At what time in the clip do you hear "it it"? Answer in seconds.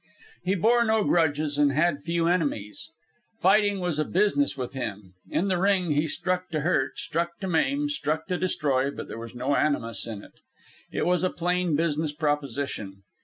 10.23-11.05